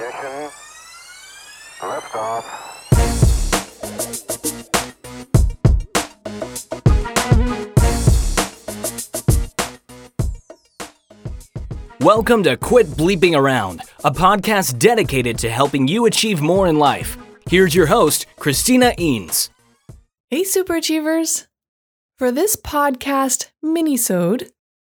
ignition, 0.00 0.50
liftoff. 1.80 2.44
Welcome 12.00 12.42
to 12.44 12.56
Quit 12.56 12.86
Bleeping 12.86 13.36
Around, 13.36 13.82
a 14.02 14.10
podcast 14.10 14.78
dedicated 14.78 15.38
to 15.40 15.50
helping 15.50 15.86
you 15.86 16.06
achieve 16.06 16.40
more 16.40 16.66
in 16.66 16.78
life. 16.78 17.18
Here's 17.50 17.74
your 17.74 17.86
host, 17.86 18.24
Christina 18.38 18.94
Eanes. 18.98 19.50
Hey, 20.30 20.44
superachievers! 20.44 21.46
For 22.16 22.32
this 22.32 22.56
podcast 22.56 23.48
minisode, 23.62 24.50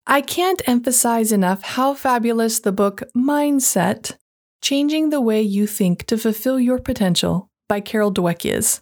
I 0.06 0.22
can't 0.22 0.66
emphasize 0.66 1.32
enough 1.32 1.62
how 1.62 1.92
fabulous 1.94 2.60
the 2.60 2.72
book 2.72 3.02
Mindset 3.16 4.16
Changing 4.64 5.10
the 5.10 5.20
Way 5.20 5.42
You 5.42 5.66
Think 5.66 6.06
to 6.06 6.16
Fulfill 6.16 6.58
Your 6.58 6.78
Potential 6.78 7.50
by 7.68 7.80
Carol 7.80 8.10
Dweck 8.10 8.50
is. 8.50 8.80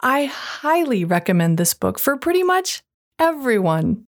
I 0.00 0.24
highly 0.24 1.04
recommend 1.04 1.58
this 1.58 1.74
book 1.74 1.98
for 1.98 2.16
pretty 2.16 2.42
much 2.42 2.82
everyone. 3.18 4.06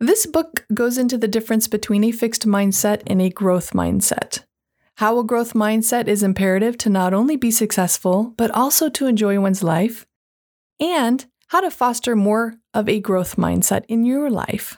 This 0.00 0.26
book 0.26 0.66
goes 0.74 0.98
into 0.98 1.16
the 1.16 1.28
difference 1.28 1.68
between 1.68 2.02
a 2.02 2.10
fixed 2.10 2.44
mindset 2.44 3.02
and 3.06 3.22
a 3.22 3.30
growth 3.30 3.70
mindset. 3.70 4.42
How 4.96 5.16
a 5.20 5.24
growth 5.24 5.52
mindset 5.52 6.08
is 6.08 6.24
imperative 6.24 6.76
to 6.78 6.90
not 6.90 7.14
only 7.14 7.36
be 7.36 7.52
successful, 7.52 8.34
but 8.36 8.50
also 8.50 8.88
to 8.88 9.06
enjoy 9.06 9.38
one's 9.38 9.62
life, 9.62 10.06
and 10.80 11.24
how 11.50 11.60
to 11.60 11.70
foster 11.70 12.16
more 12.16 12.56
of 12.74 12.88
a 12.88 12.98
growth 12.98 13.36
mindset 13.36 13.84
in 13.86 14.04
your 14.04 14.28
life. 14.28 14.76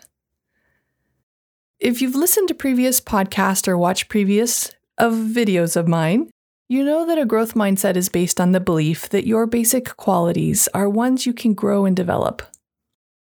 If 1.80 2.02
you've 2.02 2.16
listened 2.16 2.48
to 2.48 2.54
previous 2.54 3.00
podcasts 3.00 3.66
or 3.66 3.78
watched 3.78 4.10
previous 4.10 4.72
of 4.98 5.12
videos 5.12 5.76
of 5.76 5.88
mine, 5.88 6.30
you 6.68 6.84
know 6.84 7.06
that 7.06 7.18
a 7.18 7.26
growth 7.26 7.54
mindset 7.54 7.96
is 7.96 8.08
based 8.08 8.40
on 8.40 8.52
the 8.52 8.60
belief 8.60 9.08
that 9.10 9.26
your 9.26 9.46
basic 9.46 9.96
qualities 9.96 10.68
are 10.72 10.88
ones 10.88 11.26
you 11.26 11.32
can 11.32 11.54
grow 11.54 11.84
and 11.84 11.96
develop. 11.96 12.42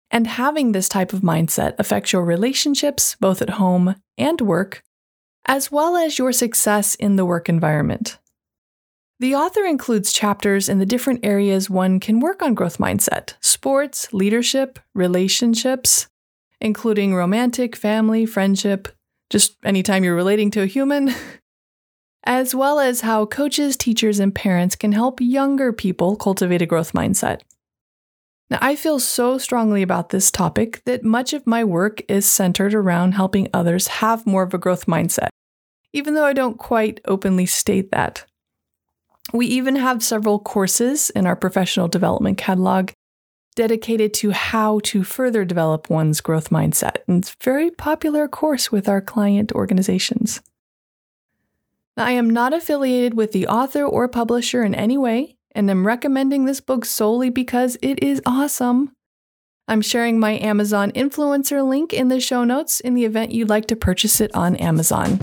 And 0.09 0.27
having 0.27 0.71
this 0.71 0.89
type 0.89 1.13
of 1.13 1.21
mindset 1.21 1.75
affects 1.77 2.13
your 2.13 2.23
relationships, 2.23 3.16
both 3.19 3.41
at 3.41 3.52
home 3.52 3.95
and 4.17 4.41
work, 4.41 4.83
as 5.45 5.71
well 5.71 5.95
as 5.95 6.17
your 6.17 6.31
success 6.31 6.95
in 6.95 7.17
the 7.17 7.25
work 7.25 7.49
environment. 7.49 8.17
The 9.19 9.36
author 9.36 9.63
includes 9.63 10.11
chapters 10.11 10.67
in 10.67 10.80
the 10.80 10.86
different 10.86 11.21
areas 11.23 11.69
one 11.69 11.99
can 11.99 12.19
work 12.19 12.41
on 12.41 12.53
growth 12.53 12.77
mindset 12.80 13.36
sports, 13.41 14.11
leadership, 14.11 14.80
relationships, 14.93 16.08
including 16.59 17.16
romantic, 17.16 17.75
family, 17.75 18.25
friendship, 18.25 18.88
just 19.30 19.55
anytime 19.63 20.03
you're 20.03 20.16
relating 20.16 20.52
to 20.52 20.61
a 20.61 20.66
human, 20.67 21.13
as 22.25 22.55
well 22.55 22.79
as 22.79 23.01
how 23.01 23.25
coaches, 23.25 23.77
teachers, 23.77 24.19
and 24.19 24.33
parents 24.33 24.75
can 24.75 24.91
help 24.91 25.21
younger 25.21 25.71
people 25.71 26.15
cultivate 26.15 26.61
a 26.61 26.65
growth 26.65 26.93
mindset. 26.93 27.41
Now, 28.49 28.59
I 28.61 28.75
feel 28.75 28.99
so 28.99 29.37
strongly 29.37 29.81
about 29.81 30.09
this 30.09 30.29
topic 30.29 30.81
that 30.85 31.03
much 31.03 31.33
of 31.33 31.47
my 31.47 31.63
work 31.63 32.01
is 32.07 32.25
centered 32.25 32.73
around 32.73 33.13
helping 33.13 33.47
others 33.53 33.87
have 33.87 34.27
more 34.27 34.43
of 34.43 34.53
a 34.53 34.59
growth 34.59 34.85
mindset, 34.85 35.29
even 35.93 36.13
though 36.13 36.25
I 36.25 36.33
don't 36.33 36.57
quite 36.57 37.01
openly 37.05 37.45
state 37.45 37.91
that. 37.91 38.25
We 39.33 39.47
even 39.47 39.75
have 39.77 40.03
several 40.03 40.39
courses 40.39 41.09
in 41.09 41.25
our 41.25 41.35
professional 41.35 41.87
development 41.87 42.37
catalog 42.37 42.91
dedicated 43.55 44.13
to 44.13 44.31
how 44.31 44.79
to 44.83 45.03
further 45.03 45.45
develop 45.45 45.89
one's 45.89 46.21
growth 46.21 46.49
mindset. 46.49 46.97
And 47.07 47.23
it's 47.23 47.31
a 47.31 47.43
very 47.43 47.71
popular 47.71 48.27
course 48.27 48.71
with 48.71 48.87
our 48.87 49.01
client 49.01 49.51
organizations. 49.53 50.41
I 51.97 52.11
am 52.11 52.29
not 52.29 52.53
affiliated 52.53 53.13
with 53.13 53.31
the 53.31 53.47
author 53.47 53.86
or 53.86 54.08
publisher 54.09 54.64
in 54.64 54.75
any 54.75 54.97
way, 54.97 55.37
and 55.53 55.70
am 55.71 55.87
recommending 55.87 56.43
this 56.43 56.59
book 56.59 56.83
solely 56.83 57.30
because 57.30 57.77
it 57.81 58.03
is 58.03 58.21
awesome. 58.25 58.92
I'm 59.70 59.81
sharing 59.81 60.20
my 60.20 60.31
Amazon 60.31 60.92
influencer 60.92 61.65
link 61.65 61.93
in 61.93 62.09
the 62.09 62.20
show 62.20 62.43
notes 62.43 62.81
in 62.81 62.95
the 62.95 63.05
event 63.05 63.31
you'd 63.31 63.49
like 63.49 63.67
to 63.67 63.77
purchase 63.77 64.20
it 64.20 64.36
on 64.36 64.58
Amazon. 64.58 65.21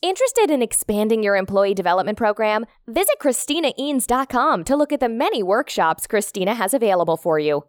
Interested 0.00 0.50
in 0.50 0.62
expanding 0.62 1.22
your 1.22 1.36
employee 1.36 1.74
development 1.74 2.16
program? 2.16 2.64
Visit 2.86 3.16
ChristinaEanes.com 3.20 4.64
to 4.64 4.76
look 4.76 4.92
at 4.92 5.00
the 5.00 5.08
many 5.08 5.42
workshops 5.42 6.06
Christina 6.06 6.54
has 6.54 6.72
available 6.72 7.16
for 7.16 7.38
you. 7.38 7.64